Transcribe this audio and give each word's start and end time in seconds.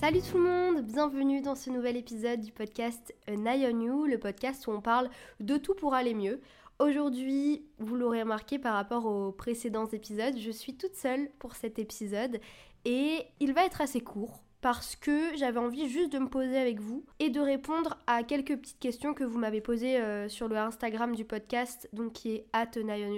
Salut 0.00 0.20
tout 0.20 0.38
le 0.38 0.44
monde, 0.44 0.84
bienvenue 0.84 1.42
dans 1.42 1.56
ce 1.56 1.70
nouvel 1.70 1.96
épisode 1.96 2.40
du 2.40 2.52
podcast 2.52 3.12
An 3.28 3.44
on 3.44 3.80
You, 3.80 4.06
le 4.06 4.16
podcast 4.16 4.64
où 4.68 4.70
on 4.70 4.80
parle 4.80 5.10
de 5.40 5.56
tout 5.56 5.74
pour 5.74 5.92
aller 5.92 6.14
mieux. 6.14 6.40
Aujourd'hui, 6.78 7.66
vous 7.80 7.96
l'aurez 7.96 8.22
remarqué 8.22 8.60
par 8.60 8.74
rapport 8.74 9.06
aux 9.06 9.32
précédents 9.32 9.88
épisodes, 9.88 10.38
je 10.38 10.52
suis 10.52 10.76
toute 10.76 10.94
seule 10.94 11.28
pour 11.40 11.56
cet 11.56 11.80
épisode 11.80 12.38
et 12.84 13.24
il 13.40 13.52
va 13.52 13.64
être 13.64 13.80
assez 13.80 14.00
court 14.00 14.44
parce 14.60 14.96
que 14.96 15.36
j'avais 15.36 15.58
envie 15.58 15.88
juste 15.88 16.12
de 16.12 16.18
me 16.18 16.28
poser 16.28 16.58
avec 16.58 16.80
vous 16.80 17.04
et 17.18 17.30
de 17.30 17.40
répondre 17.40 17.98
à 18.06 18.22
quelques 18.22 18.56
petites 18.56 18.80
questions 18.80 19.14
que 19.14 19.24
vous 19.24 19.38
m'avez 19.38 19.60
posées 19.60 19.98
euh, 19.98 20.28
sur 20.28 20.48
le 20.48 20.56
Instagram 20.56 21.14
du 21.14 21.24
podcast, 21.24 21.88
donc 21.92 22.12
qui 22.12 22.32
est 22.32 22.46
at 22.52 22.66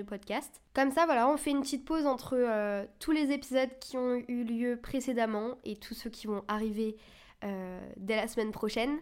podcast. 0.07 0.61
Comme 0.75 0.91
ça, 0.91 1.07
voilà, 1.07 1.29
on 1.29 1.37
fait 1.37 1.51
une 1.51 1.63
petite 1.63 1.85
pause 1.85 2.07
entre 2.07 2.35
euh, 2.37 2.85
tous 2.99 3.13
les 3.13 3.33
épisodes 3.33 3.71
qui 3.81 3.97
ont 3.97 4.23
eu 4.29 4.45
lieu 4.45 4.77
précédemment 4.77 5.57
et 5.65 5.77
tous 5.77 5.95
ceux 5.95 6.11
qui 6.11 6.27
vont 6.27 6.45
arriver 6.47 6.97
euh, 7.45 7.81
dès 7.97 8.17
la 8.17 8.29
semaine 8.29 8.51
prochaine. 8.51 8.99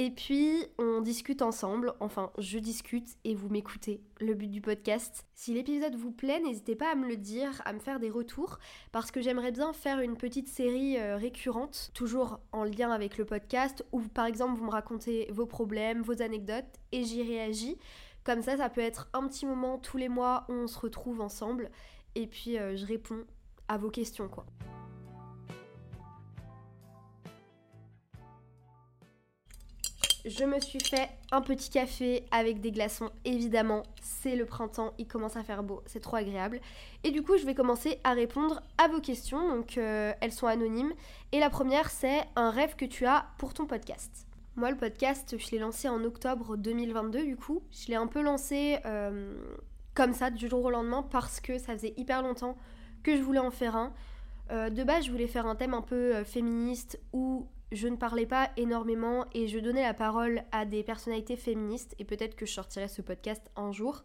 Et 0.00 0.12
puis, 0.12 0.64
on 0.78 1.00
discute 1.00 1.42
ensemble, 1.42 1.92
enfin, 1.98 2.30
je 2.38 2.60
discute 2.60 3.16
et 3.24 3.34
vous 3.34 3.48
m'écoutez, 3.48 4.00
le 4.20 4.34
but 4.34 4.46
du 4.46 4.60
podcast. 4.60 5.26
Si 5.34 5.52
l'épisode 5.52 5.96
vous 5.96 6.12
plaît, 6.12 6.38
n'hésitez 6.38 6.76
pas 6.76 6.92
à 6.92 6.94
me 6.94 7.08
le 7.08 7.16
dire, 7.16 7.60
à 7.64 7.72
me 7.72 7.80
faire 7.80 7.98
des 7.98 8.08
retours, 8.08 8.60
parce 8.92 9.10
que 9.10 9.20
j'aimerais 9.20 9.50
bien 9.50 9.72
faire 9.72 9.98
une 9.98 10.16
petite 10.16 10.46
série 10.46 11.00
euh, 11.00 11.16
récurrente, 11.16 11.90
toujours 11.94 12.38
en 12.52 12.62
lien 12.62 12.92
avec 12.92 13.18
le 13.18 13.24
podcast, 13.24 13.84
où 13.90 14.00
par 14.02 14.26
exemple 14.26 14.56
vous 14.56 14.66
me 14.66 14.70
racontez 14.70 15.26
vos 15.32 15.46
problèmes, 15.46 16.02
vos 16.02 16.22
anecdotes, 16.22 16.78
et 16.92 17.02
j'y 17.02 17.24
réagis. 17.24 17.76
Comme 18.22 18.42
ça, 18.42 18.56
ça 18.56 18.70
peut 18.70 18.80
être 18.80 19.08
un 19.14 19.26
petit 19.26 19.46
moment 19.46 19.78
tous 19.78 19.96
les 19.96 20.08
mois 20.08 20.44
où 20.48 20.52
on 20.52 20.68
se 20.68 20.78
retrouve 20.78 21.20
ensemble, 21.20 21.72
et 22.14 22.28
puis 22.28 22.56
euh, 22.56 22.76
je 22.76 22.86
réponds 22.86 23.24
à 23.66 23.78
vos 23.78 23.90
questions, 23.90 24.28
quoi. 24.28 24.46
Je 30.28 30.44
me 30.44 30.60
suis 30.60 30.80
fait 30.80 31.08
un 31.32 31.40
petit 31.40 31.70
café 31.70 32.24
avec 32.30 32.60
des 32.60 32.70
glaçons, 32.70 33.10
évidemment, 33.24 33.82
c'est 34.02 34.36
le 34.36 34.44
printemps, 34.44 34.92
il 34.98 35.06
commence 35.06 35.36
à 35.36 35.42
faire 35.42 35.62
beau, 35.62 35.82
c'est 35.86 36.00
trop 36.00 36.16
agréable. 36.16 36.60
Et 37.02 37.10
du 37.10 37.22
coup, 37.22 37.36
je 37.38 37.46
vais 37.46 37.54
commencer 37.54 37.98
à 38.04 38.12
répondre 38.12 38.62
à 38.76 38.88
vos 38.88 39.00
questions, 39.00 39.48
donc 39.48 39.78
euh, 39.78 40.12
elles 40.20 40.32
sont 40.32 40.46
anonymes. 40.46 40.92
Et 41.32 41.40
la 41.40 41.50
première, 41.50 41.90
c'est 41.90 42.20
un 42.36 42.50
rêve 42.50 42.76
que 42.76 42.84
tu 42.84 43.06
as 43.06 43.26
pour 43.38 43.54
ton 43.54 43.66
podcast. 43.66 44.26
Moi, 44.56 44.70
le 44.70 44.76
podcast, 44.76 45.36
je 45.38 45.50
l'ai 45.50 45.58
lancé 45.58 45.88
en 45.88 46.04
octobre 46.04 46.56
2022, 46.56 47.24
du 47.24 47.36
coup. 47.36 47.62
Je 47.70 47.88
l'ai 47.88 47.96
un 47.96 48.06
peu 48.06 48.20
lancé 48.20 48.78
euh, 48.84 49.34
comme 49.94 50.12
ça, 50.12 50.30
du 50.30 50.48
jour 50.48 50.64
au 50.64 50.70
lendemain, 50.70 51.02
parce 51.02 51.40
que 51.40 51.58
ça 51.58 51.72
faisait 51.72 51.94
hyper 51.96 52.22
longtemps 52.22 52.56
que 53.02 53.16
je 53.16 53.22
voulais 53.22 53.38
en 53.38 53.50
faire 53.50 53.76
un. 53.76 53.94
Euh, 54.50 54.68
de 54.68 54.84
base, 54.84 55.06
je 55.06 55.10
voulais 55.10 55.28
faire 55.28 55.46
un 55.46 55.54
thème 55.54 55.74
un 55.74 55.82
peu 55.82 56.22
féministe 56.24 56.98
ou 57.12 57.46
je 57.72 57.88
ne 57.88 57.96
parlais 57.96 58.26
pas 58.26 58.50
énormément 58.56 59.26
et 59.32 59.46
je 59.46 59.58
donnais 59.58 59.82
la 59.82 59.94
parole 59.94 60.42
à 60.52 60.64
des 60.64 60.82
personnalités 60.82 61.36
féministes 61.36 61.94
et 61.98 62.04
peut-être 62.04 62.34
que 62.34 62.46
je 62.46 62.52
sortirai 62.52 62.88
ce 62.88 63.02
podcast 63.02 63.50
un 63.56 63.72
jour. 63.72 64.02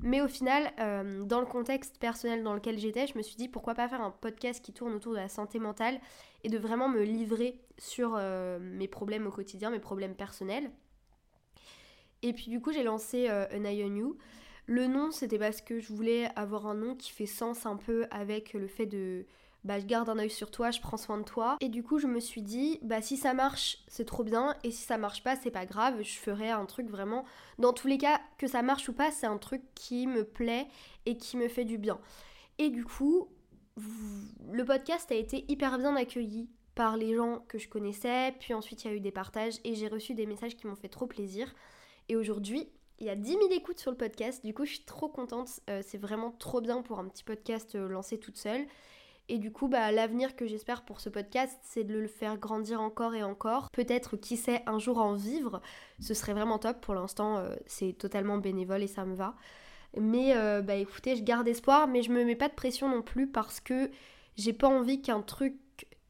Mais 0.00 0.20
au 0.20 0.28
final, 0.28 0.72
euh, 0.80 1.24
dans 1.24 1.40
le 1.40 1.46
contexte 1.46 1.98
personnel 1.98 2.42
dans 2.42 2.54
lequel 2.54 2.78
j'étais, 2.78 3.06
je 3.06 3.16
me 3.16 3.22
suis 3.22 3.36
dit 3.36 3.48
pourquoi 3.48 3.74
pas 3.74 3.88
faire 3.88 4.02
un 4.02 4.10
podcast 4.10 4.62
qui 4.64 4.72
tourne 4.72 4.92
autour 4.92 5.12
de 5.12 5.18
la 5.18 5.28
santé 5.28 5.58
mentale 5.58 6.00
et 6.42 6.48
de 6.48 6.58
vraiment 6.58 6.88
me 6.88 7.02
livrer 7.02 7.60
sur 7.78 8.14
euh, 8.16 8.58
mes 8.60 8.88
problèmes 8.88 9.26
au 9.26 9.30
quotidien, 9.30 9.70
mes 9.70 9.78
problèmes 9.78 10.14
personnels. 10.14 10.70
Et 12.22 12.32
puis 12.32 12.48
du 12.48 12.60
coup, 12.60 12.72
j'ai 12.72 12.82
lancé 12.82 13.28
euh, 13.28 13.46
An 13.54 13.64
Eye 13.64 13.84
on 13.84 13.94
You. 13.94 14.18
Le 14.66 14.86
nom, 14.86 15.10
c'était 15.10 15.38
parce 15.38 15.60
que 15.60 15.78
je 15.78 15.92
voulais 15.92 16.28
avoir 16.36 16.66
un 16.66 16.74
nom 16.74 16.96
qui 16.96 17.12
fait 17.12 17.26
sens 17.26 17.66
un 17.66 17.76
peu 17.76 18.06
avec 18.10 18.54
le 18.54 18.66
fait 18.66 18.86
de 18.86 19.26
bah, 19.64 19.80
je 19.80 19.86
garde 19.86 20.08
un 20.08 20.18
œil 20.18 20.30
sur 20.30 20.50
toi, 20.50 20.70
je 20.70 20.80
prends 20.80 20.96
soin 20.96 21.18
de 21.18 21.24
toi. 21.24 21.56
Et 21.60 21.68
du 21.68 21.82
coup, 21.82 21.98
je 21.98 22.06
me 22.06 22.20
suis 22.20 22.42
dit, 22.42 22.78
bah 22.82 23.00
si 23.00 23.16
ça 23.16 23.34
marche, 23.34 23.78
c'est 23.88 24.04
trop 24.04 24.22
bien, 24.22 24.54
et 24.62 24.70
si 24.70 24.82
ça 24.82 24.98
marche 24.98 25.22
pas, 25.22 25.36
c'est 25.36 25.50
pas 25.50 25.66
grave, 25.66 26.02
je 26.02 26.18
ferai 26.18 26.50
un 26.50 26.66
truc 26.66 26.88
vraiment. 26.88 27.24
Dans 27.58 27.72
tous 27.72 27.88
les 27.88 27.98
cas, 27.98 28.20
que 28.38 28.46
ça 28.46 28.62
marche 28.62 28.88
ou 28.88 28.92
pas, 28.92 29.10
c'est 29.10 29.26
un 29.26 29.38
truc 29.38 29.62
qui 29.74 30.06
me 30.06 30.24
plaît 30.24 30.66
et 31.06 31.16
qui 31.16 31.36
me 31.36 31.48
fait 31.48 31.64
du 31.64 31.78
bien. 31.78 31.98
Et 32.58 32.68
du 32.68 32.84
coup, 32.84 33.28
le 34.52 34.64
podcast 34.64 35.10
a 35.10 35.16
été 35.16 35.44
hyper 35.48 35.78
bien 35.78 35.96
accueilli 35.96 36.48
par 36.74 36.96
les 36.96 37.14
gens 37.14 37.44
que 37.48 37.58
je 37.58 37.68
connaissais, 37.68 38.34
puis 38.40 38.52
ensuite 38.52 38.84
il 38.84 38.88
y 38.88 38.90
a 38.90 38.94
eu 38.94 39.00
des 39.00 39.12
partages 39.12 39.54
et 39.64 39.74
j'ai 39.74 39.88
reçu 39.88 40.14
des 40.14 40.26
messages 40.26 40.56
qui 40.56 40.66
m'ont 40.66 40.76
fait 40.76 40.88
trop 40.88 41.06
plaisir. 41.06 41.52
Et 42.08 42.16
aujourd'hui, 42.16 42.68
il 42.98 43.06
y 43.06 43.10
a 43.10 43.16
10 43.16 43.30
000 43.30 43.40
écoutes 43.52 43.78
sur 43.78 43.90
le 43.90 43.96
podcast, 43.96 44.44
du 44.44 44.54
coup 44.54 44.64
je 44.64 44.72
suis 44.72 44.84
trop 44.84 45.08
contente, 45.08 45.48
euh, 45.70 45.82
c'est 45.84 45.98
vraiment 45.98 46.32
trop 46.32 46.60
bien 46.60 46.82
pour 46.82 46.98
un 46.98 47.08
petit 47.08 47.24
podcast 47.24 47.74
euh, 47.74 47.88
lancé 47.88 48.18
toute 48.18 48.36
seule. 48.36 48.66
Et 49.28 49.38
du 49.38 49.50
coup, 49.50 49.68
bah, 49.68 49.90
l'avenir 49.90 50.36
que 50.36 50.46
j'espère 50.46 50.82
pour 50.82 51.00
ce 51.00 51.08
podcast, 51.08 51.58
c'est 51.62 51.84
de 51.84 51.94
le 51.94 52.08
faire 52.08 52.36
grandir 52.36 52.80
encore 52.80 53.14
et 53.14 53.22
encore. 53.22 53.70
Peut-être, 53.70 54.16
qui 54.16 54.36
sait, 54.36 54.62
un 54.66 54.78
jour 54.78 54.98
en 54.98 55.14
vivre. 55.14 55.62
Ce 55.98 56.12
serait 56.12 56.34
vraiment 56.34 56.58
top. 56.58 56.80
Pour 56.82 56.94
l'instant, 56.94 57.38
euh, 57.38 57.54
c'est 57.66 57.94
totalement 57.94 58.36
bénévole 58.36 58.82
et 58.82 58.86
ça 58.86 59.04
me 59.06 59.14
va. 59.14 59.34
Mais 59.98 60.36
euh, 60.36 60.60
bah 60.60 60.74
écoutez, 60.74 61.16
je 61.16 61.22
garde 61.22 61.46
espoir, 61.48 61.86
mais 61.86 62.02
je 62.02 62.10
me 62.10 62.24
mets 62.24 62.36
pas 62.36 62.48
de 62.48 62.54
pression 62.54 62.88
non 62.88 63.02
plus 63.02 63.28
parce 63.28 63.60
que 63.60 63.90
j'ai 64.36 64.52
pas 64.52 64.68
envie 64.68 65.00
qu'un 65.00 65.22
truc 65.22 65.54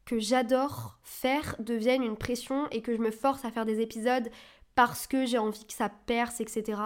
que 0.05 0.19
j'adore 0.19 0.99
faire 1.03 1.55
devienne 1.59 2.03
une 2.03 2.17
pression 2.17 2.67
et 2.71 2.81
que 2.81 2.95
je 2.95 3.01
me 3.01 3.11
force 3.11 3.45
à 3.45 3.51
faire 3.51 3.65
des 3.65 3.81
épisodes 3.81 4.29
parce 4.75 5.07
que 5.07 5.25
j'ai 5.25 5.37
envie 5.37 5.65
que 5.65 5.73
ça 5.73 5.89
perce, 5.89 6.41
etc. 6.41 6.81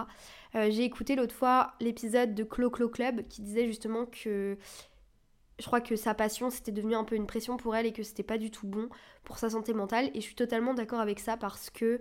Euh, 0.56 0.70
j'ai 0.72 0.84
écouté 0.84 1.16
l'autre 1.16 1.36
fois 1.36 1.74
l'épisode 1.80 2.36
de 2.36 2.44
Clo 2.44 2.70
Clo 2.70 2.88
Club 2.88 3.28
qui 3.28 3.42
disait 3.42 3.66
justement 3.66 4.06
que 4.06 4.58
je 5.60 5.66
crois 5.66 5.82
que 5.82 5.96
sa 5.96 6.14
passion 6.14 6.50
c'était 6.50 6.72
devenu 6.72 6.96
un 6.96 7.04
peu 7.04 7.16
une 7.16 7.28
pression 7.28 7.58
pour 7.58 7.76
elle 7.76 7.86
et 7.86 7.94
que 7.94 8.04
c'était 8.04 8.24
pas 8.24 8.38
du 8.38 8.52
tout 8.52 8.68
bon 8.68 8.90
pour 9.24 9.38
sa 9.38 9.50
santé 9.50 9.74
mentale 9.74 10.10
et 10.14 10.22
je 10.22 10.26
suis 10.26 10.36
totalement 10.36 10.74
d'accord 10.74 11.00
avec 11.00 11.20
ça 11.20 11.38
parce 11.38 11.70
que 11.70 12.00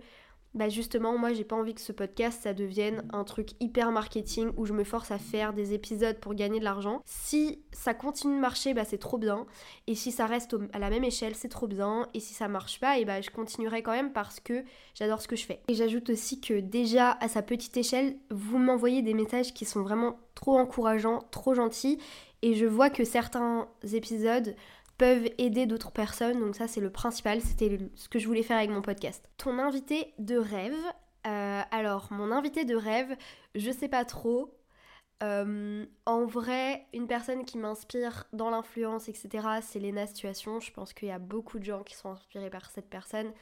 bah 0.54 0.68
justement 0.68 1.18
moi 1.18 1.32
j'ai 1.32 1.44
pas 1.44 1.56
envie 1.56 1.74
que 1.74 1.80
ce 1.80 1.92
podcast 1.92 2.42
ça 2.42 2.54
devienne 2.54 3.06
un 3.12 3.24
truc 3.24 3.50
hyper 3.60 3.92
marketing 3.92 4.50
où 4.56 4.64
je 4.64 4.72
me 4.72 4.84
force 4.84 5.10
à 5.10 5.18
faire 5.18 5.52
des 5.52 5.74
épisodes 5.74 6.18
pour 6.18 6.34
gagner 6.34 6.58
de 6.58 6.64
l'argent. 6.64 7.02
Si 7.04 7.62
ça 7.70 7.92
continue 7.92 8.36
de 8.36 8.40
marcher 8.40 8.72
bah 8.72 8.84
c'est 8.84 8.98
trop 8.98 9.18
bien 9.18 9.46
et 9.86 9.94
si 9.94 10.10
ça 10.10 10.26
reste 10.26 10.56
à 10.72 10.78
la 10.78 10.90
même 10.90 11.04
échelle 11.04 11.34
c'est 11.34 11.48
trop 11.48 11.66
bien 11.66 12.08
et 12.14 12.20
si 12.20 12.32
ça 12.32 12.48
marche 12.48 12.80
pas 12.80 12.98
et 12.98 13.04
bah 13.04 13.20
je 13.20 13.30
continuerai 13.30 13.82
quand 13.82 13.92
même 13.92 14.12
parce 14.12 14.40
que 14.40 14.64
j'adore 14.94 15.20
ce 15.20 15.28
que 15.28 15.36
je 15.36 15.44
fais. 15.44 15.60
Et 15.68 15.74
j'ajoute 15.74 16.10
aussi 16.10 16.40
que 16.40 16.60
déjà 16.60 17.12
à 17.20 17.28
sa 17.28 17.42
petite 17.42 17.76
échelle 17.76 18.16
vous 18.30 18.58
m'envoyez 18.58 19.02
des 19.02 19.14
messages 19.14 19.52
qui 19.52 19.66
sont 19.66 19.82
vraiment 19.82 20.18
trop 20.34 20.58
encourageants, 20.58 21.24
trop 21.30 21.54
gentils 21.54 21.98
et 22.42 22.54
je 22.54 22.66
vois 22.66 22.90
que 22.90 23.04
certains 23.04 23.68
épisodes 23.92 24.54
peuvent 24.96 25.28
aider 25.38 25.66
d'autres 25.66 25.92
personnes, 25.92 26.40
donc 26.40 26.56
ça 26.56 26.66
c'est 26.66 26.80
le 26.80 26.90
principal, 26.90 27.40
c'était 27.40 27.78
ce 27.94 28.08
que 28.08 28.18
je 28.18 28.26
voulais 28.26 28.42
faire 28.42 28.58
avec 28.58 28.70
mon 28.70 28.82
podcast. 28.82 29.28
Ton 29.36 29.58
invité 29.58 30.12
de 30.18 30.36
rêve, 30.36 30.74
euh, 31.26 31.62
alors 31.70 32.08
mon 32.10 32.32
invité 32.32 32.64
de 32.64 32.74
rêve, 32.74 33.16
je 33.54 33.70
sais 33.70 33.88
pas 33.88 34.04
trop. 34.04 34.54
Euh, 35.22 35.84
en 36.06 36.26
vrai, 36.26 36.86
une 36.92 37.08
personne 37.08 37.44
qui 37.44 37.58
m'inspire 37.58 38.24
dans 38.32 38.50
l'influence, 38.50 39.08
etc., 39.08 39.46
c'est 39.62 39.80
Lena 39.80 40.06
Situation. 40.06 40.60
Je 40.60 40.72
pense 40.72 40.92
qu'il 40.92 41.08
y 41.08 41.12
a 41.12 41.18
beaucoup 41.18 41.58
de 41.58 41.64
gens 41.64 41.82
qui 41.82 41.96
sont 41.96 42.10
inspirés 42.10 42.50
par 42.50 42.70
cette 42.70 42.88
personne. 42.88 43.32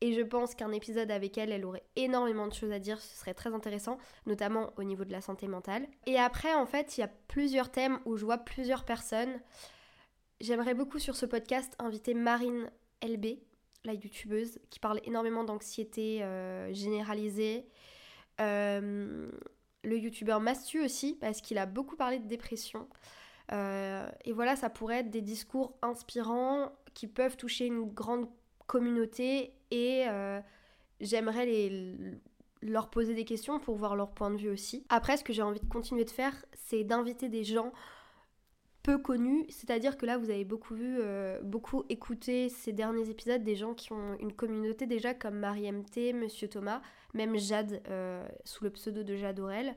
Et 0.00 0.12
je 0.12 0.20
pense 0.20 0.54
qu'un 0.54 0.72
épisode 0.72 1.10
avec 1.10 1.38
elle, 1.38 1.52
elle 1.52 1.64
aurait 1.64 1.84
énormément 1.96 2.46
de 2.46 2.52
choses 2.52 2.72
à 2.72 2.78
dire, 2.78 3.00
ce 3.00 3.16
serait 3.16 3.34
très 3.34 3.54
intéressant, 3.54 3.96
notamment 4.26 4.72
au 4.76 4.84
niveau 4.84 5.04
de 5.04 5.12
la 5.12 5.22
santé 5.22 5.48
mentale. 5.48 5.86
Et 6.06 6.18
après, 6.18 6.52
en 6.54 6.66
fait, 6.66 6.96
il 6.96 7.00
y 7.00 7.04
a 7.04 7.10
plusieurs 7.28 7.70
thèmes 7.70 7.98
où 8.04 8.16
je 8.16 8.24
vois 8.24 8.38
plusieurs 8.38 8.84
personnes. 8.84 9.40
J'aimerais 10.40 10.74
beaucoup 10.74 10.98
sur 10.98 11.16
ce 11.16 11.24
podcast 11.24 11.74
inviter 11.78 12.12
Marine 12.12 12.70
LB, 13.02 13.38
la 13.84 13.94
youtubeuse, 13.94 14.58
qui 14.68 14.80
parle 14.80 15.00
énormément 15.04 15.44
d'anxiété 15.44 16.22
euh, 16.22 16.72
généralisée. 16.74 17.66
Euh, 18.40 19.30
le 19.82 19.98
youtubeur 19.98 20.40
Mastu 20.40 20.84
aussi, 20.84 21.14
parce 21.14 21.40
qu'il 21.40 21.56
a 21.56 21.64
beaucoup 21.64 21.96
parlé 21.96 22.18
de 22.18 22.26
dépression. 22.26 22.86
Euh, 23.52 24.08
et 24.24 24.32
voilà, 24.32 24.56
ça 24.56 24.68
pourrait 24.68 24.98
être 24.98 25.10
des 25.10 25.22
discours 25.22 25.78
inspirants 25.80 26.72
qui 26.94 27.06
peuvent 27.06 27.36
toucher 27.36 27.66
une 27.66 27.84
grande 27.84 28.28
communauté 28.66 29.52
et 29.70 30.04
euh, 30.08 30.40
j'aimerais 31.00 31.46
leur 32.62 32.90
poser 32.90 33.14
des 33.14 33.24
questions 33.24 33.58
pour 33.60 33.76
voir 33.76 33.96
leur 33.96 34.10
point 34.10 34.30
de 34.30 34.36
vue 34.36 34.50
aussi. 34.50 34.84
Après, 34.88 35.16
ce 35.16 35.24
que 35.24 35.32
j'ai 35.32 35.42
envie 35.42 35.60
de 35.60 35.68
continuer 35.68 36.04
de 36.04 36.10
faire, 36.10 36.34
c'est 36.54 36.84
d'inviter 36.84 37.28
des 37.28 37.44
gens 37.44 37.72
peu 38.82 38.98
connus, 38.98 39.46
c'est-à-dire 39.48 39.96
que 39.96 40.06
là 40.06 40.16
vous 40.16 40.30
avez 40.30 40.44
beaucoup 40.44 40.76
vu, 40.76 40.98
euh, 41.00 41.40
beaucoup 41.42 41.84
écouté 41.88 42.48
ces 42.48 42.72
derniers 42.72 43.10
épisodes 43.10 43.42
des 43.42 43.56
gens 43.56 43.74
qui 43.74 43.92
ont 43.92 44.16
une 44.20 44.32
communauté 44.32 44.86
déjà 44.86 45.12
comme 45.12 45.40
Marie 45.40 45.70
MT, 45.72 46.12
Monsieur 46.14 46.46
Thomas, 46.46 46.80
même 47.12 47.36
Jade 47.36 47.82
euh, 47.88 48.24
sous 48.44 48.62
le 48.62 48.70
pseudo 48.70 49.02
de 49.02 49.16
Jade 49.16 49.40
Aurel. 49.40 49.74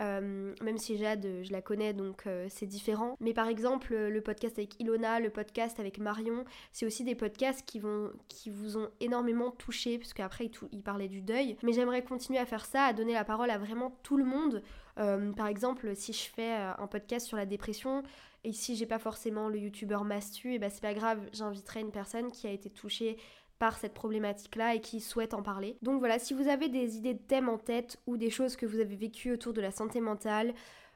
Euh, 0.00 0.54
même 0.62 0.78
si 0.78 0.96
Jade, 0.96 1.26
je 1.42 1.52
la 1.52 1.60
connais, 1.60 1.92
donc 1.92 2.26
euh, 2.26 2.46
c'est 2.48 2.66
différent. 2.66 3.16
Mais 3.20 3.32
par 3.32 3.48
exemple, 3.48 3.94
le 3.94 4.20
podcast 4.20 4.58
avec 4.58 4.78
Ilona, 4.80 5.20
le 5.20 5.30
podcast 5.30 5.80
avec 5.80 5.98
Marion, 5.98 6.44
c'est 6.72 6.86
aussi 6.86 7.04
des 7.04 7.14
podcasts 7.14 7.64
qui, 7.66 7.80
vont, 7.80 8.12
qui 8.28 8.50
vous 8.50 8.76
ont 8.76 8.88
énormément 9.00 9.50
touché, 9.50 9.98
parce 9.98 10.12
qu'après, 10.12 10.50
ils, 10.72 10.82
parlaient 10.82 11.08
du 11.08 11.20
deuil. 11.20 11.56
Mais 11.62 11.72
j'aimerais 11.72 12.02
continuer 12.02 12.38
à 12.38 12.46
faire 12.46 12.64
ça, 12.64 12.84
à 12.84 12.92
donner 12.92 13.14
la 13.14 13.24
parole 13.24 13.50
à 13.50 13.58
vraiment 13.58 13.98
tout 14.02 14.16
le 14.16 14.24
monde. 14.24 14.62
Euh, 14.98 15.32
par 15.32 15.48
exemple, 15.48 15.94
si 15.94 16.12
je 16.12 16.30
fais 16.30 16.52
un 16.52 16.86
podcast 16.86 17.26
sur 17.26 17.36
la 17.36 17.46
dépression, 17.46 18.02
et 18.44 18.52
si 18.52 18.76
j'ai 18.76 18.86
pas 18.86 18.98
forcément 19.00 19.48
le 19.48 19.58
youtubeur 19.58 20.04
Mastu, 20.04 20.52
et 20.52 20.54
eh 20.54 20.58
ben 20.58 20.70
c'est 20.70 20.80
pas 20.80 20.94
grave, 20.94 21.20
j'inviterai 21.32 21.80
une 21.80 21.90
personne 21.90 22.30
qui 22.30 22.46
a 22.46 22.50
été 22.50 22.70
touchée 22.70 23.16
par 23.58 23.76
cette 23.78 23.94
problématique-là 23.94 24.74
et 24.74 24.80
qui 24.80 25.00
souhaitent 25.00 25.34
en 25.34 25.42
parler. 25.42 25.76
Donc 25.82 25.98
voilà, 25.98 26.18
si 26.18 26.34
vous 26.34 26.48
avez 26.48 26.68
des 26.68 26.96
idées 26.96 27.14
de 27.14 27.22
thèmes 27.22 27.48
en 27.48 27.58
tête 27.58 27.98
ou 28.06 28.16
des 28.16 28.30
choses 28.30 28.56
que 28.56 28.66
vous 28.66 28.80
avez 28.80 28.96
vécues 28.96 29.32
autour 29.32 29.52
de 29.52 29.60
la 29.60 29.70
santé 29.70 30.00
mentale, 30.00 30.54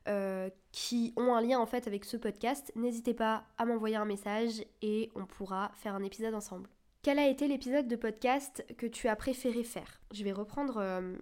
euh, 0.09 0.51
qui 0.73 1.13
ont 1.17 1.35
un 1.35 1.41
lien 1.41 1.61
en 1.61 1.67
fait 1.67 1.87
avec 1.87 2.05
ce 2.05 2.17
podcast, 2.17 2.73
n'hésitez 2.75 3.15
pas 3.15 3.45
à 3.57 3.65
m'envoyer 3.65 3.97
un 3.97 4.05
message 4.05 4.65
et 4.81 5.11
on 5.15 5.27
pourra 5.27 5.71
faire 5.77 5.95
un 5.95 6.03
épisode 6.03 6.35
ensemble. 6.35 6.69
Quel 7.03 7.19
a 7.19 7.29
été 7.29 7.47
l'épisode 7.47 7.87
de 7.87 7.97
podcast 7.97 8.65
que 8.79 8.87
tu 8.87 9.07
as 9.09 9.17
préféré 9.17 9.63
faire? 9.63 10.01
Je 10.13 10.25
vais 10.25 10.33
reprendre 10.33 10.79
euh, 10.79 11.17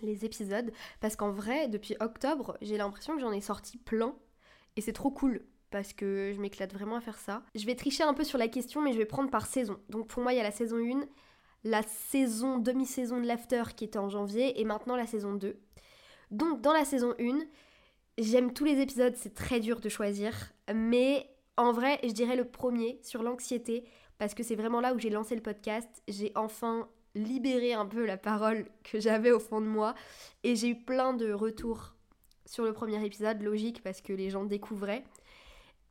les 0.00 0.24
épisodes 0.24 0.72
parce 1.00 1.16
qu'en 1.16 1.32
vrai, 1.32 1.68
depuis 1.68 1.96
octobre, 2.00 2.56
j'ai 2.62 2.78
l'impression 2.78 3.14
que 3.14 3.20
j'en 3.20 3.32
ai 3.32 3.40
sorti 3.40 3.78
plein 3.78 4.14
et 4.76 4.80
c'est 4.80 4.92
trop 4.92 5.10
cool 5.10 5.44
parce 5.72 5.92
que 5.92 6.32
je 6.32 6.40
m'éclate 6.40 6.72
vraiment 6.72 6.96
à 6.96 7.00
faire 7.00 7.18
ça. 7.18 7.42
Je 7.56 7.66
vais 7.66 7.74
tricher 7.74 8.04
un 8.04 8.14
peu 8.14 8.22
sur 8.22 8.38
la 8.38 8.46
question, 8.46 8.80
mais 8.80 8.92
je 8.92 8.98
vais 8.98 9.06
prendre 9.06 9.30
par 9.30 9.46
saison. 9.46 9.78
Donc 9.88 10.06
pour 10.06 10.22
moi, 10.22 10.32
il 10.32 10.36
y 10.36 10.40
a 10.40 10.44
la 10.44 10.52
saison 10.52 10.76
1, 10.76 11.00
la 11.64 11.82
saison, 11.82 12.58
demi-saison 12.58 13.20
de 13.20 13.26
l'after 13.26 13.62
qui 13.74 13.84
était 13.84 13.98
en 13.98 14.08
janvier, 14.08 14.60
et 14.60 14.64
maintenant 14.64 14.94
la 14.94 15.06
saison 15.06 15.34
2. 15.34 15.56
Donc 16.30 16.60
dans 16.60 16.72
la 16.72 16.84
saison 16.84 17.14
1, 17.18 17.40
j'aime 18.18 18.52
tous 18.52 18.64
les 18.64 18.80
épisodes, 18.80 19.14
c'est 19.16 19.34
très 19.34 19.58
dur 19.58 19.80
de 19.80 19.88
choisir, 19.88 20.52
mais 20.72 21.28
en 21.56 21.72
vrai, 21.72 21.98
je 22.02 22.12
dirais 22.12 22.36
le 22.36 22.44
premier 22.44 23.00
sur 23.02 23.22
l'anxiété, 23.22 23.84
parce 24.18 24.34
que 24.34 24.42
c'est 24.42 24.54
vraiment 24.54 24.80
là 24.80 24.94
où 24.94 24.98
j'ai 24.98 25.10
lancé 25.10 25.34
le 25.34 25.42
podcast. 25.42 25.88
J'ai 26.06 26.32
enfin 26.34 26.88
libéré 27.14 27.74
un 27.74 27.86
peu 27.86 28.06
la 28.06 28.16
parole 28.16 28.66
que 28.84 29.00
j'avais 29.00 29.32
au 29.32 29.40
fond 29.40 29.60
de 29.60 29.66
moi, 29.66 29.94
et 30.44 30.56
j'ai 30.56 30.68
eu 30.68 30.76
plein 30.76 31.12
de 31.12 31.32
retours 31.32 31.94
sur 32.46 32.64
le 32.64 32.72
premier 32.72 33.04
épisode, 33.04 33.42
logique, 33.42 33.82
parce 33.82 34.00
que 34.00 34.12
les 34.12 34.30
gens 34.30 34.44
découvraient. 34.44 35.04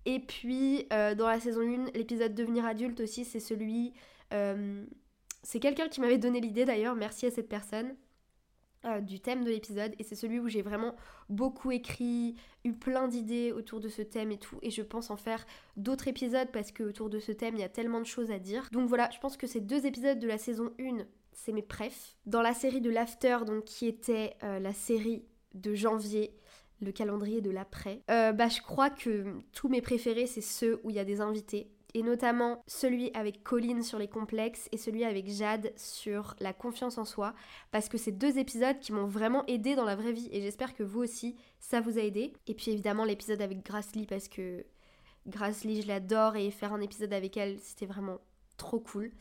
Et 0.05 0.19
puis, 0.19 0.87
euh, 0.91 1.15
dans 1.15 1.27
la 1.27 1.39
saison 1.39 1.61
1, 1.61 1.91
l'épisode 1.93 2.33
Devenir 2.33 2.65
adulte 2.65 2.99
aussi, 3.01 3.25
c'est 3.25 3.39
celui... 3.39 3.93
Euh, 4.33 4.83
c'est 5.43 5.59
quelqu'un 5.59 5.87
qui 5.87 6.01
m'avait 6.01 6.17
donné 6.17 6.39
l'idée 6.39 6.65
d'ailleurs, 6.65 6.95
merci 6.95 7.25
à 7.25 7.31
cette 7.31 7.49
personne, 7.49 7.95
euh, 8.85 9.01
du 9.01 9.19
thème 9.19 9.43
de 9.43 9.49
l'épisode. 9.49 9.93
Et 9.99 10.03
c'est 10.03 10.15
celui 10.15 10.39
où 10.39 10.47
j'ai 10.47 10.61
vraiment 10.61 10.95
beaucoup 11.29 11.71
écrit, 11.71 12.35
eu 12.63 12.73
plein 12.73 13.07
d'idées 13.07 13.51
autour 13.51 13.79
de 13.79 13.89
ce 13.89 14.01
thème 14.01 14.31
et 14.31 14.37
tout. 14.37 14.57
Et 14.61 14.69
je 14.69 14.81
pense 14.81 15.09
en 15.09 15.17
faire 15.17 15.45
d'autres 15.77 16.07
épisodes 16.07 16.49
parce 16.51 16.71
que 16.71 16.83
autour 16.83 17.09
de 17.09 17.19
ce 17.19 17.31
thème, 17.31 17.55
il 17.55 17.61
y 17.61 17.65
a 17.65 17.69
tellement 17.69 17.99
de 17.99 18.05
choses 18.05 18.31
à 18.31 18.39
dire. 18.39 18.69
Donc 18.71 18.87
voilà, 18.87 19.09
je 19.11 19.19
pense 19.19 19.35
que 19.35 19.47
ces 19.47 19.61
deux 19.61 19.85
épisodes 19.85 20.19
de 20.19 20.27
la 20.27 20.37
saison 20.37 20.71
1, 20.79 21.05
c'est 21.33 21.51
mes 21.51 21.63
prefs. 21.63 22.15
Dans 22.25 22.41
la 22.41 22.53
série 22.53 22.81
de 22.81 22.89
l'After, 22.89 23.39
donc 23.45 23.65
qui 23.65 23.87
était 23.87 24.35
la 24.41 24.73
série 24.73 25.25
de 25.53 25.73
janvier, 25.73 26.33
le 26.81 26.91
calendrier 26.91 27.41
de 27.41 27.51
l'après, 27.51 28.01
euh, 28.09 28.31
bah, 28.31 28.49
je 28.49 28.61
crois 28.61 28.89
que 28.89 29.25
tous 29.53 29.69
mes 29.69 29.81
préférés, 29.81 30.27
c'est 30.27 30.41
ceux 30.41 30.81
où 30.83 30.89
il 30.89 30.95
y 30.95 30.99
a 30.99 31.05
des 31.05 31.21
invités. 31.21 31.71
Et 31.93 32.03
notamment 32.03 32.63
celui 32.67 33.11
avec 33.13 33.43
Colline 33.43 33.83
sur 33.83 33.99
les 33.99 34.07
complexes 34.07 34.69
et 34.71 34.77
celui 34.77 35.03
avec 35.03 35.27
Jade 35.27 35.73
sur 35.75 36.35
la 36.39 36.53
confiance 36.53 36.97
en 36.97 37.05
soi. 37.05 37.33
Parce 37.71 37.89
que 37.89 37.97
c'est 37.97 38.13
deux 38.13 38.37
épisodes 38.37 38.79
qui 38.79 38.93
m'ont 38.93 39.07
vraiment 39.07 39.45
aidé 39.47 39.75
dans 39.75 39.83
la 39.83 39.97
vraie 39.97 40.13
vie. 40.13 40.29
Et 40.31 40.41
j'espère 40.41 40.73
que 40.73 40.83
vous 40.83 41.01
aussi, 41.01 41.35
ça 41.59 41.81
vous 41.81 41.97
a 41.97 42.01
aidé. 42.01 42.31
Et 42.47 42.53
puis 42.53 42.71
évidemment 42.71 43.03
l'épisode 43.03 43.41
avec 43.41 43.65
Grassley 43.65 44.05
parce 44.05 44.29
que 44.29 44.65
Grassley, 45.27 45.81
je 45.81 45.87
l'adore. 45.87 46.37
Et 46.37 46.49
faire 46.51 46.73
un 46.73 46.79
épisode 46.79 47.11
avec 47.11 47.35
elle, 47.35 47.59
c'était 47.59 47.85
vraiment 47.85 48.19
trop 48.55 48.79
cool. 48.79 49.11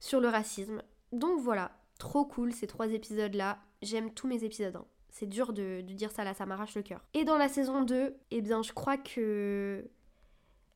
Sur 0.00 0.20
le 0.20 0.28
racisme. 0.28 0.82
Donc 1.12 1.38
voilà, 1.40 1.70
trop 1.98 2.24
cool 2.24 2.52
ces 2.52 2.66
trois 2.66 2.88
épisodes-là. 2.88 3.60
J'aime 3.82 4.12
tous 4.12 4.26
mes 4.26 4.42
épisodes. 4.42 4.82
C'est 5.10 5.26
dur 5.26 5.52
de, 5.52 5.80
dire 5.80 6.10
ça 6.10 6.24
là, 6.24 6.34
ça 6.34 6.46
m'arrache 6.46 6.74
le 6.74 6.82
cœur. 6.82 7.00
Et 7.14 7.24
dans 7.24 7.38
la 7.38 7.48
saison 7.48 7.82
2, 7.82 8.16
eh 8.30 8.42
bien 8.42 8.62
je 8.62 8.72
crois 8.72 8.98
que 8.98 9.84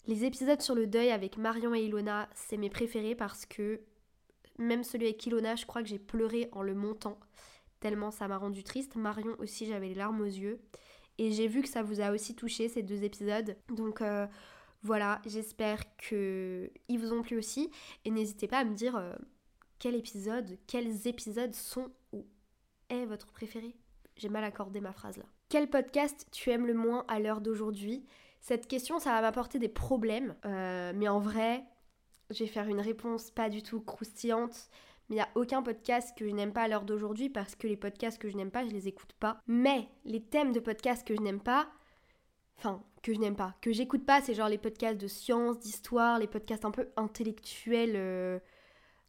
les 0.07 0.25
épisodes 0.25 0.61
sur 0.61 0.75
le 0.75 0.87
deuil 0.87 1.11
avec 1.11 1.37
Marion 1.37 1.75
et 1.75 1.83
Ilona, 1.83 2.29
c'est 2.35 2.57
mes 2.57 2.71
préférés 2.71 3.15
parce 3.15 3.45
que 3.45 3.81
même 4.59 4.85
celui 4.85 5.07
avec 5.07 5.25
Ilona, 5.27 5.57
je 5.57 5.67
crois 5.67 5.83
que 5.83 5.89
j'ai 5.89 5.99
pleuré 5.99 6.49
en 6.53 6.63
le 6.63 6.75
montant, 6.75 7.19
tellement 7.81 8.11
ça 8.11 8.29
m'a 8.29 8.39
rendu 8.39 8.63
triste. 8.63 8.97
Marion 8.97 9.35
aussi, 9.39 9.67
j'avais 9.67 9.89
les 9.89 9.95
larmes 9.95 10.21
aux 10.21 10.25
yeux. 10.25 10.61
Et 11.19 11.33
j'ai 11.33 11.49
vu 11.49 11.61
que 11.63 11.69
ça 11.69 11.83
vous 11.83 12.01
a 12.01 12.13
aussi 12.13 12.35
touché 12.35 12.69
ces 12.69 12.83
deux 12.83 13.05
épisodes. 13.05 13.57
Donc 13.69 14.01
euh, 14.01 14.27
voilà, 14.83 15.21
j'espère 15.27 15.81
qu'ils 15.97 16.71
vous 16.99 17.13
ont 17.13 17.23
plu 17.23 17.37
aussi. 17.37 17.71
Et 18.05 18.11
n'hésitez 18.11 18.49
pas 18.49 18.61
à 18.61 18.65
me 18.65 18.75
dire 18.75 18.97
euh, 18.97 19.15
quel 19.79 19.95
épisode, 19.95 20.59
quels 20.67 21.07
épisodes 21.07 21.55
sont 21.55 21.91
ou 22.13 22.27
est 22.89 23.05
votre 23.05 23.33
préféré. 23.33 23.77
J'ai 24.21 24.29
mal 24.29 24.45
accordé 24.45 24.83
ma 24.83 24.93
phrase 24.93 25.17
là. 25.17 25.25
Quel 25.49 25.71
podcast 25.71 26.27
tu 26.31 26.51
aimes 26.51 26.67
le 26.67 26.75
moins 26.75 27.07
à 27.09 27.19
l'heure 27.21 27.41
d'aujourd'hui? 27.41 28.05
Cette 28.41 28.69
question, 28.69 28.99
ça 28.99 29.13
va 29.13 29.23
m'apporter 29.23 29.59
des 29.59 29.71
problèmes. 29.71 30.35
Euh, 30.45 30.93
mais 30.95 31.09
en 31.09 31.21
vrai, 31.21 31.65
je 32.29 32.45
vais 32.45 32.47
faire 32.51 32.69
une 32.69 32.81
réponse 32.81 33.31
pas 33.31 33.49
du 33.49 33.63
tout 33.63 33.81
croustillante. 33.81 34.69
Mais 35.09 35.17
il 35.17 35.19
n'y 35.19 35.23
a 35.23 35.29
aucun 35.37 35.63
podcast 35.63 36.15
que 36.19 36.29
je 36.29 36.35
n'aime 36.35 36.53
pas 36.53 36.65
à 36.65 36.69
l'heure 36.69 36.85
d'aujourd'hui 36.85 37.31
parce 37.31 37.57
que 37.57 37.67
les 37.67 37.79
podcasts 37.79 38.21
que 38.21 38.29
je 38.29 38.37
n'aime 38.37 38.51
pas, 38.51 38.67
je 38.67 38.71
les 38.71 38.89
écoute 38.89 39.15
pas. 39.19 39.41
Mais 39.47 39.89
les 40.05 40.23
thèmes 40.23 40.53
de 40.53 40.61
podcasts 40.61 41.07
que 41.07 41.17
je 41.17 41.23
n'aime 41.23 41.41
pas, 41.41 41.71
enfin, 42.59 42.83
que 43.03 43.15
je 43.15 43.19
n'aime 43.19 43.37
pas, 43.37 43.55
que 43.63 43.73
j'écoute 43.73 44.05
pas, 44.05 44.21
c'est 44.21 44.35
genre 44.35 44.51
les 44.51 44.59
podcasts 44.59 45.01
de 45.01 45.09
science, 45.09 45.59
d'histoire, 45.59 46.19
les 46.19 46.27
podcasts 46.27 46.67
un 46.67 46.71
peu 46.71 46.91
intellectuels, 46.97 47.97
euh, 47.97 48.39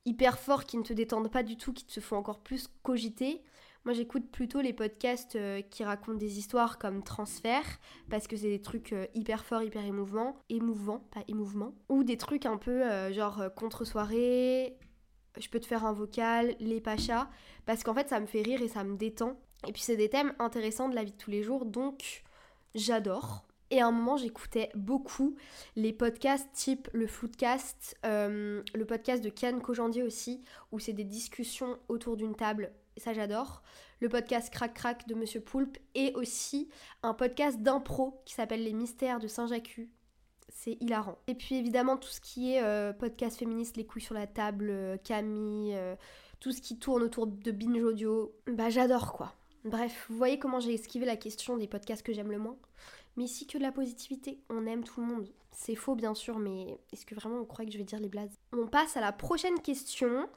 hyper 0.06 0.40
forts 0.40 0.66
qui 0.66 0.78
ne 0.78 0.84
te 0.84 0.94
détendent 0.94 1.32
pas 1.32 1.44
du 1.44 1.58
tout, 1.58 1.74
qui 1.74 1.86
te 1.86 2.00
font 2.00 2.16
encore 2.16 2.40
plus 2.40 2.70
cogiter. 2.82 3.44
Moi, 3.84 3.96
j'écoute 3.96 4.30
plutôt 4.30 4.62
les 4.62 4.74
podcasts 4.74 5.36
euh, 5.36 5.62
qui 5.64 5.84
racontent 5.84 6.18
des 6.18 6.38
histoires 6.38 6.78
comme 6.78 7.02
Transfert, 7.02 7.66
parce 8.12 8.28
que 8.28 8.36
c'est 8.36 8.50
des 8.50 8.62
trucs 8.62 8.94
euh, 8.94 9.08
hyper 9.16 9.44
forts, 9.44 9.64
hyper 9.64 9.84
émouvants. 9.84 10.38
Émouvants, 10.50 11.04
pas 11.12 11.24
émouvements. 11.28 11.74
Ou 11.90 12.04
des 12.04 12.18
trucs 12.18 12.46
un 12.46 12.58
peu 12.58 12.84
euh, 12.84 13.12
genre 13.12 13.44
contre-soirée, 13.56 14.78
je 15.40 15.50
peux 15.50 15.60
te 15.60 15.66
faire 15.66 15.84
un 15.84 15.94
vocal, 15.94 16.56
les 16.60 16.80
pachas, 16.80 17.28
parce 17.66 17.84
qu'en 17.84 17.96
fait, 17.96 18.08
ça 18.08 18.20
me 18.20 18.28
fait 18.28 18.44
rire 18.44 18.62
et 18.62 18.68
ça 18.68 18.84
me 18.84 18.98
détend. 18.98 19.40
Et 19.68 19.72
puis, 19.72 19.82
c'est 19.82 19.98
des 19.98 20.10
thèmes 20.10 20.34
intéressants 20.38 20.88
de 20.88 20.96
la 20.96 21.04
vie 21.04 21.14
de 21.14 21.18
tous 21.18 21.32
les 21.32 21.42
jours, 21.42 21.66
donc 21.66 22.24
j'adore. 22.76 23.48
Et 23.72 23.82
à 23.82 23.88
un 23.88 23.92
moment, 23.92 24.18
j'écoutais 24.18 24.70
beaucoup 24.76 25.36
les 25.76 25.94
podcasts 25.94 26.52
type 26.54 26.90
le 26.94 27.08
Floodcast, 27.08 27.98
le 28.04 28.84
podcast 28.86 29.24
de 29.24 29.30
Kian 29.30 29.60
Kojandi 29.60 30.04
aussi, 30.04 30.44
où 30.74 30.80
c'est 30.80 30.92
des 30.92 31.06
discussions 31.06 31.80
autour 31.88 32.18
d'une 32.18 32.36
table 32.36 32.74
ça 33.00 33.14
j'adore. 33.14 33.64
Le 34.00 34.10
podcast 34.10 34.52
Crac 34.52 34.74
Crac 34.74 35.08
de 35.08 35.16
Monsieur 35.16 35.42
Poulpe 35.42 35.78
et 35.96 36.14
aussi 36.16 36.70
un 37.04 37.14
podcast 37.14 37.62
d'impro 37.62 38.22
qui 38.26 38.34
s'appelle 38.34 38.64
Les 38.64 38.74
Mystères 38.74 39.20
de 39.20 39.28
Saint-Jacques. 39.28 39.80
C'est 40.50 40.78
hilarant. 40.82 41.18
Et 41.28 41.36
puis 41.36 41.56
évidemment 41.56 41.98
tout 41.98 42.10
ce 42.10 42.20
qui 42.20 42.54
est 42.54 42.64
euh, 42.64 42.94
podcast 42.94 43.38
féministe, 43.38 43.78
les 43.78 43.86
couilles 43.86 44.02
sur 44.02 44.16
la 44.16 44.28
table, 44.28 44.70
euh, 44.70 44.98
Camille, 44.98 45.74
euh, 45.76 45.96
tout 46.40 46.52
ce 46.52 46.62
qui 46.62 46.78
tourne 46.78 47.04
autour 47.04 47.28
de 47.28 47.52
binge 47.52 47.84
audio, 47.84 48.34
bah 48.48 48.70
j'adore 48.70 49.14
quoi. 49.14 49.34
Bref, 49.64 50.08
vous 50.10 50.18
voyez 50.18 50.40
comment 50.40 50.60
j'ai 50.60 50.74
esquivé 50.74 51.06
la 51.06 51.16
question 51.16 51.56
des 51.56 51.68
podcasts 51.68 52.04
que 52.04 52.14
j'aime 52.14 52.32
le 52.32 52.40
moins. 52.40 52.58
Mais 53.16 53.26
ici 53.26 53.46
que 53.46 53.58
de 53.58 53.64
la 53.64 53.72
positivité, 53.72 54.40
on 54.50 54.66
aime 54.66 54.84
tout 54.84 55.02
le 55.02 55.08
monde. 55.08 55.30
C'est 55.52 55.76
faux 55.76 55.96
bien 55.96 56.16
sûr, 56.16 56.40
mais 56.40 56.80
est-ce 56.92 57.06
que 57.06 57.14
vraiment 57.14 57.40
on 57.40 57.46
croit 57.46 57.66
que 57.66 57.72
je 57.72 57.78
vais 57.78 57.84
dire 57.84 58.00
les 58.00 58.10
blazes? 58.10 58.40
On 58.54 58.68
passe 58.68 58.96
à 58.98 59.02
la 59.02 59.12
prochaine 59.12 59.60
question 59.62 60.30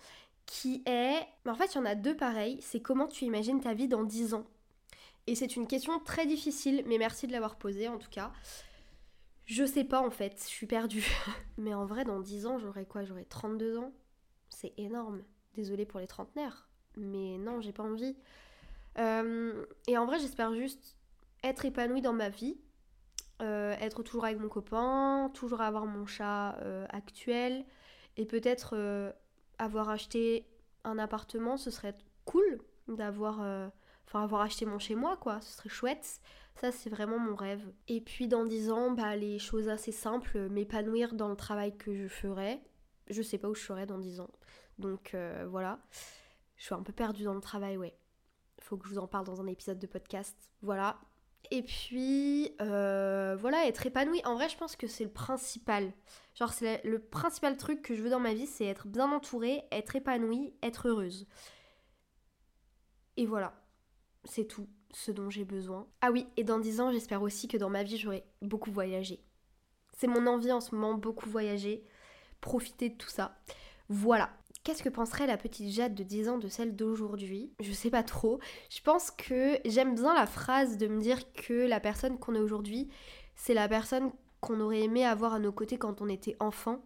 qui 0.47 0.83
est... 0.87 1.27
En 1.47 1.55
fait, 1.55 1.75
il 1.75 1.77
y 1.77 1.81
en 1.81 1.85
a 1.85 1.95
deux 1.95 2.17
pareils. 2.17 2.59
C'est 2.61 2.81
comment 2.81 3.07
tu 3.07 3.25
imagines 3.25 3.61
ta 3.61 3.75
vie 3.75 3.89
dans 3.89 4.05
10 4.05 4.35
ans 4.35 4.47
Et 5.27 5.35
c'est 5.35 5.57
une 5.57 5.67
question 5.67 5.99
très 6.01 6.27
difficile, 6.27 6.85
mais 6.87 6.99
merci 6.99 7.27
de 7.27 7.33
l'avoir 7.33 7.57
posée 7.57 7.89
en 7.89 7.99
tout 7.99 8.11
cas. 8.11 8.33
Je 9.47 9.65
sais 9.65 9.85
pas 9.85 10.01
en 10.01 10.11
fait, 10.11 10.41
je 10.43 10.49
suis 10.49 10.67
perdue. 10.67 11.07
mais 11.59 11.75
en 11.75 11.85
vrai, 11.85 12.05
dans 12.05 12.21
10 12.21 12.47
ans, 12.47 12.59
j'aurai 12.59 12.87
quoi? 12.87 13.05
J'aurai 13.05 13.25
32 13.25 13.79
ans? 13.79 13.93
C'est 14.49 14.73
énorme. 14.79 15.23
Désolée 15.55 15.87
pour 15.87 16.01
les 16.01 16.07
trentenaires. 16.07 16.69
Mais 16.97 17.39
non, 17.39 17.61
j'ai 17.61 17.73
pas 17.73 17.83
envie. 17.83 18.17
Euh, 18.99 19.65
et 19.87 19.99
en 19.99 20.07
vrai, 20.07 20.19
j'espère 20.19 20.55
juste 20.55 20.97
être 21.43 21.65
épanouie 21.65 22.01
dans 22.01 22.13
ma 22.13 22.29
vie. 22.29 22.57
Euh, 23.43 23.75
être 23.81 24.03
toujours 24.03 24.25
avec 24.25 24.39
mon 24.39 24.49
copain, 24.49 25.31
toujours 25.35 25.61
avoir 25.61 25.87
mon 25.87 26.07
chat 26.07 26.57
euh, 26.63 26.87
actuel 26.91 27.65
et 28.17 28.27
peut-être 28.27 28.77
avoir 29.65 29.89
acheté 29.89 30.47
un 30.85 30.99
appartement, 30.99 31.57
ce 31.57 31.71
serait 31.71 31.97
cool 32.25 32.61
d'avoir 32.89 33.41
euh, 33.43 33.69
enfin 34.07 34.23
avoir 34.23 34.43
acheté 34.43 34.67
mon 34.67 34.79
chez 34.79 34.95
moi 34.95 35.17
quoi, 35.17 35.41
ce 35.41 35.53
serait 35.53 35.69
chouette. 35.69 36.21
Ça 36.57 36.71
c'est 36.71 36.91
vraiment 36.91 37.19
mon 37.19 37.35
rêve. 37.35 37.73
Et 37.89 38.01
puis 38.01 38.29
dans 38.29 38.45
10 38.45 38.71
ans, 38.71 38.91
bah 38.93 39.17
les 39.17 39.39
choses 39.39 39.69
assez 39.69 39.93
simples, 39.93 40.49
m'épanouir 40.49 41.15
dans 41.15 41.29
le 41.29 41.37
travail 41.37 41.77
que 41.77 41.95
je 41.95 42.07
ferai. 42.07 42.61
Je 43.09 43.23
sais 43.23 43.39
pas 43.39 43.49
où 43.49 43.55
je 43.55 43.63
serai 43.63 43.87
dans 43.87 43.99
10 43.99 44.21
ans. 44.21 44.31
Donc 44.79 45.15
euh, 45.15 45.47
voilà. 45.49 45.81
Je 46.57 46.65
suis 46.65 46.75
un 46.75 46.83
peu 46.83 46.93
perdue 46.93 47.25
dans 47.25 47.35
le 47.35 47.41
travail, 47.41 47.77
ouais. 47.77 47.97
faut 48.61 48.77
que 48.77 48.87
je 48.87 48.95
vous 48.95 48.99
en 48.99 49.09
parle 49.09 49.27
dans 49.27 49.41
un 49.41 49.47
épisode 49.47 49.79
de 49.79 49.87
podcast. 49.87 50.37
Voilà. 50.63 50.99
Et 51.51 51.63
puis, 51.63 52.55
euh, 52.61 53.37
voilà, 53.39 53.67
être 53.67 53.87
épanouie. 53.87 54.23
En 54.25 54.35
vrai, 54.35 54.49
je 54.49 54.57
pense 54.57 54.77
que 54.77 54.87
c'est 54.87 55.05
le 55.05 55.11
principal. 55.11 55.93
Genre, 56.35 56.53
c'est 56.53 56.83
le 56.85 56.99
principal 56.99 57.57
truc 57.57 57.83
que 57.83 57.95
je 57.95 58.03
veux 58.03 58.11
dans 58.11 58.21
ma 58.21 58.35
vie, 58.35 58.47
c'est 58.47 58.65
être 58.65 58.89
bien 58.89 59.11
entourée, 59.13 59.63
être 59.71 59.97
épanouie, 59.97 60.55
être 60.63 60.89
heureuse. 60.89 61.27
Et 63.17 63.27
voilà, 63.27 63.55
c'est 64.25 64.47
tout 64.47 64.69
ce 64.93 65.13
dont 65.13 65.31
j'ai 65.31 65.45
besoin. 65.45 65.87
Ah 66.01 66.11
oui, 66.11 66.27
et 66.37 66.45
dans 66.45 66.59
10 66.59 66.81
ans, 66.81 66.93
j'espère 66.93 67.23
aussi 67.23 67.49
que 67.49 67.57
dans 67.57 67.71
ma 67.71 67.83
vie, 67.83 67.99
j'aurai 67.99 68.25
beaucoup 68.43 68.71
voyagé. 68.73 69.25
C'est 69.97 70.07
mon 70.07 70.27
envie 70.27 70.53
en 70.53 70.61
ce 70.61 70.75
moment, 70.75 70.95
beaucoup 70.95 71.29
voyager, 71.29 71.85
profiter 72.41 72.91
de 72.91 72.97
tout 72.97 73.09
ça. 73.09 73.39
Voilà. 73.89 74.31
Qu'est-ce 74.65 74.83
que 74.83 74.89
penserait 74.89 75.27
la 75.27 75.37
petite 75.37 75.71
Jade 75.71 75.95
de 75.95 76.03
10 76.03 76.31
ans 76.31 76.39
de 76.39 76.49
celle 76.49 76.75
d'aujourd'hui? 76.75 77.53
Je 77.61 77.71
sais 77.71 77.91
pas 77.91 78.03
trop. 78.03 78.41
Je 78.71 78.81
pense 78.81 79.11
que 79.11 79.59
j'aime 79.67 79.95
bien 79.95 80.15
la 80.15 80.27
phrase 80.27 80.79
de 80.79 80.87
me 80.87 81.03
dire 81.03 81.31
que 81.35 81.69
la 81.69 81.81
personne 81.81 82.19
qu'on 82.19 82.35
est 82.35 82.41
aujourd'hui, 82.41 82.89
c'est 83.37 83.53
la 83.53 83.69
personne 83.69 84.11
qu'on 84.41 84.61
aurait 84.61 84.81
aimé 84.81 85.05
avoir 85.05 85.35
à 85.35 85.39
nos 85.39 85.53
côtés 85.53 85.77
quand 85.77 86.01
on 86.01 86.09
était 86.09 86.35
enfant. 86.41 86.83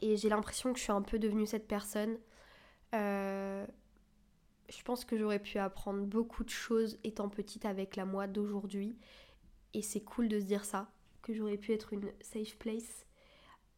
Et 0.00 0.16
j'ai 0.16 0.28
l'impression 0.28 0.72
que 0.72 0.78
je 0.80 0.82
suis 0.82 0.92
un 0.92 1.02
peu 1.02 1.20
devenue 1.20 1.46
cette 1.46 1.68
personne. 1.68 2.18
Euh, 2.96 3.64
je 4.68 4.82
pense 4.82 5.04
que 5.04 5.16
j'aurais 5.16 5.38
pu 5.38 5.58
apprendre 5.58 6.04
beaucoup 6.04 6.42
de 6.42 6.50
choses 6.50 6.98
étant 7.04 7.28
petite 7.28 7.64
avec 7.64 7.94
la 7.94 8.04
moi 8.04 8.26
d'aujourd'hui. 8.26 8.98
Et 9.72 9.82
c'est 9.82 10.02
cool 10.02 10.26
de 10.26 10.40
se 10.40 10.46
dire 10.46 10.64
ça, 10.64 10.90
que 11.22 11.32
j'aurais 11.32 11.58
pu 11.58 11.72
être 11.72 11.92
une 11.92 12.10
safe 12.20 12.56
place 12.58 13.06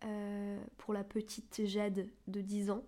euh, 0.05 0.59
pour 0.77 0.93
la 0.93 1.05
petite 1.05 1.63
Jade 1.65 2.09
de 2.27 2.41
10 2.41 2.71
ans. 2.71 2.85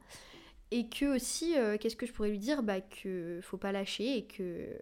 Et 0.71 0.89
que 0.89 1.17
aussi, 1.17 1.57
euh, 1.57 1.79
qu'est-ce 1.79 1.97
que 1.97 2.07
je 2.07 2.13
pourrais 2.13 2.31
lui 2.31 2.39
dire? 2.39 2.63
Bah 2.63 2.81
que 2.81 3.41
faut 3.43 3.57
pas 3.57 3.73
lâcher 3.73 4.19
et 4.19 4.27
que 4.27 4.77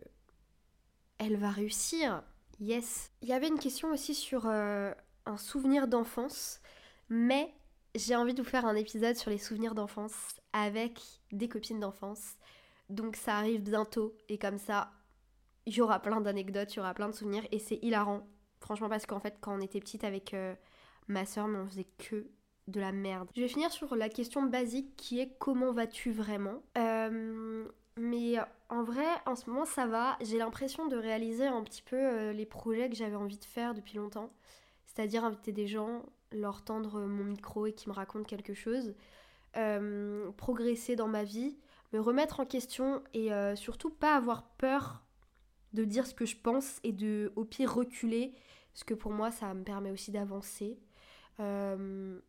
elle 1.18 1.36
va 1.36 1.50
réussir. 1.50 2.22
Yes. 2.60 3.10
Il 3.22 3.28
y 3.28 3.32
avait 3.32 3.48
une 3.48 3.58
question 3.58 3.90
aussi 3.92 4.14
sur 4.14 4.46
euh, 4.46 4.92
un 5.26 5.36
souvenir 5.36 5.86
d'enfance, 5.86 6.60
mais 7.08 7.52
j'ai 7.94 8.16
envie 8.16 8.34
de 8.34 8.42
vous 8.42 8.48
faire 8.48 8.66
un 8.66 8.74
épisode 8.74 9.16
sur 9.16 9.30
les 9.30 9.38
souvenirs 9.38 9.74
d'enfance 9.74 10.40
avec 10.52 11.00
des 11.32 11.48
copines 11.48 11.80
d'enfance. 11.80 12.36
Donc 12.88 13.16
ça 13.16 13.36
arrive 13.36 13.62
bientôt 13.62 14.16
et 14.28 14.38
comme 14.38 14.58
ça, 14.58 14.92
il 15.66 15.74
y 15.74 15.80
aura 15.80 16.00
plein 16.00 16.20
d'anecdotes, 16.20 16.74
il 16.74 16.78
y 16.78 16.80
aura 16.80 16.94
plein 16.94 17.08
de 17.08 17.14
souvenirs 17.14 17.46
et 17.52 17.58
c'est 17.58 17.78
hilarant. 17.82 18.26
Franchement 18.60 18.88
parce 18.88 19.06
qu'en 19.06 19.20
fait 19.20 19.36
quand 19.40 19.56
on 19.56 19.60
était 19.60 19.80
petite 19.80 20.04
avec 20.04 20.34
ma 21.08 21.26
soeur, 21.26 21.48
mais 21.48 21.58
on 21.58 21.66
faisait 21.66 21.86
que 21.98 22.26
de 22.68 22.80
la 22.80 22.92
merde. 22.92 23.28
Je 23.36 23.42
vais 23.42 23.48
finir 23.48 23.70
sur 23.70 23.94
la 23.94 24.08
question 24.08 24.42
basique 24.42 24.96
qui 24.96 25.20
est 25.20 25.36
comment 25.38 25.72
vas-tu 25.72 26.12
vraiment? 26.12 26.62
Euh, 26.78 27.66
Mais 27.96 28.36
en 28.70 28.82
vrai, 28.82 29.06
en 29.26 29.36
ce 29.36 29.48
moment, 29.50 29.66
ça 29.66 29.86
va. 29.86 30.16
J'ai 30.22 30.38
l'impression 30.38 30.86
de 30.86 30.96
réaliser 30.96 31.46
un 31.46 31.62
petit 31.62 31.82
peu 31.82 31.96
euh, 31.96 32.32
les 32.32 32.46
projets 32.46 32.88
que 32.88 32.96
j'avais 32.96 33.16
envie 33.16 33.38
de 33.38 33.44
faire 33.44 33.74
depuis 33.74 33.98
longtemps. 33.98 34.30
C'est-à-dire 34.86 35.24
inviter 35.24 35.52
des 35.52 35.66
gens, 35.66 36.02
leur 36.32 36.62
tendre 36.64 37.00
mon 37.00 37.24
micro 37.24 37.66
et 37.66 37.72
qui 37.72 37.88
me 37.88 37.94
racontent 37.94 38.24
quelque 38.24 38.54
chose. 38.54 38.94
Euh, 39.56 40.30
progresser 40.32 40.96
dans 40.96 41.08
ma 41.08 41.24
vie, 41.24 41.56
me 41.92 42.00
remettre 42.00 42.40
en 42.40 42.46
question 42.46 43.02
et 43.12 43.30
surtout 43.56 43.90
pas 43.90 44.16
avoir 44.16 44.44
peur 44.56 45.02
de 45.74 45.84
dire 45.84 46.06
ce 46.06 46.14
que 46.14 46.24
je 46.24 46.36
pense 46.36 46.80
et 46.82 46.92
de 46.92 47.32
au 47.36 47.44
pire 47.44 47.74
reculer. 47.74 48.32
Parce 48.72 48.84
que 48.84 48.94
pour 48.94 49.12
moi, 49.12 49.30
ça 49.30 49.52
me 49.54 49.62
permet 49.62 49.90
aussi 49.90 50.10
d'avancer. 50.10 50.78
Euh, 51.40 52.20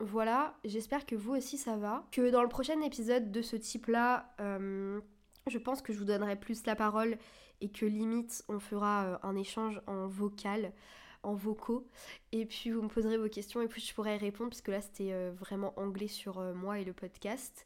voilà, 0.00 0.58
j'espère 0.64 1.06
que 1.06 1.14
vous 1.14 1.34
aussi 1.34 1.58
ça 1.58 1.76
va. 1.76 2.06
Que 2.12 2.30
dans 2.30 2.42
le 2.42 2.48
prochain 2.48 2.80
épisode 2.82 3.30
de 3.30 3.42
ce 3.42 3.56
type-là, 3.56 4.34
euh, 4.40 5.00
je 5.48 5.58
pense 5.58 5.82
que 5.82 5.92
je 5.92 5.98
vous 5.98 6.04
donnerai 6.04 6.36
plus 6.36 6.64
la 6.66 6.74
parole 6.74 7.18
et 7.60 7.70
que 7.70 7.86
limite 7.86 8.44
on 8.48 8.58
fera 8.58 9.04
euh, 9.04 9.18
un 9.22 9.36
échange 9.36 9.80
en 9.86 10.06
vocal, 10.06 10.72
en 11.22 11.34
vocaux. 11.34 11.86
Et 12.32 12.46
puis 12.46 12.70
vous 12.70 12.82
me 12.82 12.88
poserez 12.88 13.16
vos 13.16 13.28
questions 13.28 13.62
et 13.62 13.68
puis 13.68 13.80
je 13.80 13.94
pourrai 13.94 14.16
répondre 14.16 14.50
parce 14.50 14.62
que 14.62 14.72
là 14.72 14.80
c'était 14.80 15.30
vraiment 15.30 15.72
anglais 15.78 16.08
sur 16.08 16.40
moi 16.54 16.80
et 16.80 16.84
le 16.84 16.92
podcast. 16.92 17.64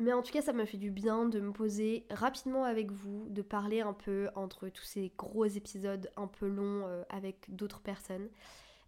Mais 0.00 0.12
en 0.12 0.22
tout 0.22 0.32
cas, 0.32 0.42
ça 0.42 0.52
m'a 0.52 0.66
fait 0.66 0.78
du 0.78 0.90
bien 0.90 1.26
de 1.26 1.40
me 1.40 1.52
poser 1.52 2.06
rapidement 2.10 2.64
avec 2.64 2.90
vous, 2.90 3.28
de 3.28 3.42
parler 3.42 3.80
un 3.80 3.92
peu 3.92 4.28
entre 4.34 4.68
tous 4.68 4.84
ces 4.84 5.12
gros 5.16 5.44
épisodes 5.44 6.10
un 6.16 6.26
peu 6.26 6.48
longs 6.48 6.84
avec 7.10 7.54
d'autres 7.54 7.80
personnes. 7.80 8.28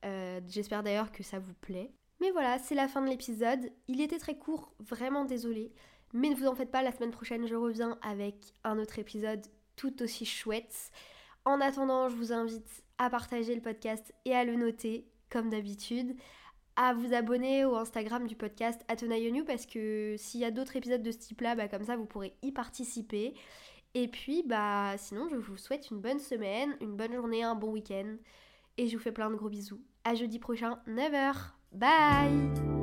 Euh, 0.05 0.41
j'espère 0.49 0.83
d'ailleurs 0.83 1.13
que 1.13 1.23
ça 1.23 1.39
vous 1.39 1.55
plaît. 1.55 1.93
Mais 2.21 2.31
voilà, 2.31 2.59
c'est 2.59 2.75
la 2.75 2.89
fin 2.89 3.03
de 3.03 3.09
l'épisode. 3.09 3.71
Il 3.89 4.01
était 4.01 4.19
très 4.19 4.37
court, 4.37 4.73
vraiment 4.81 5.25
désolé. 5.25 5.73
Mais 6.13 6.29
ne 6.29 6.35
vous 6.35 6.47
en 6.47 6.55
faites 6.55 6.71
pas, 6.71 6.83
la 6.83 6.93
semaine 6.93 7.11
prochaine 7.11 7.47
je 7.47 7.55
reviens 7.55 7.99
avec 8.03 8.37
un 8.65 8.79
autre 8.79 8.99
épisode 8.99 9.45
tout 9.77 10.03
aussi 10.03 10.25
chouette. 10.25 10.91
En 11.45 11.61
attendant, 11.61 12.09
je 12.09 12.17
vous 12.17 12.33
invite 12.33 12.85
à 12.99 13.11
partager 13.11 13.55
le 13.55 13.63
podcast 13.63 14.13
et 14.25 14.35
à 14.35 14.45
le 14.45 14.57
noter, 14.57 15.09
comme 15.31 15.51
d'habitude. 15.51 16.17
À 16.77 16.95
vous 16.95 17.13
abonner 17.13 17.65
au 17.65 17.77
Instagram 17.77 18.27
du 18.27 18.35
podcast 18.35 18.83
Atonayonu 18.89 19.45
parce 19.45 19.67
que 19.67 20.15
s'il 20.17 20.41
y 20.41 20.45
a 20.45 20.51
d'autres 20.51 20.77
épisodes 20.77 21.03
de 21.03 21.11
ce 21.11 21.19
type-là, 21.19 21.55
bah, 21.55 21.69
comme 21.69 21.85
ça 21.85 21.97
vous 21.97 22.07
pourrez 22.07 22.35
y 22.43 22.51
participer. 22.53 23.35
Et 23.95 24.09
puis, 24.09 24.43
bah 24.47 24.95
sinon, 24.97 25.29
je 25.29 25.37
vous 25.37 25.59
souhaite 25.59 25.91
une 25.91 26.01
bonne 26.01 26.19
semaine, 26.19 26.77
une 26.81 26.97
bonne 26.97 27.13
journée, 27.13 27.43
un 27.43 27.55
bon 27.55 27.73
week-end. 27.73 28.17
Et 28.79 28.89
je 28.89 28.97
vous 28.97 29.03
fais 29.03 29.13
plein 29.13 29.31
de 29.31 29.37
gros 29.37 29.51
bisous. 29.51 29.81
À 30.05 30.15
jeudi 30.15 30.39
prochain, 30.39 30.81
9h. 30.89 31.35
Bye 31.73 32.82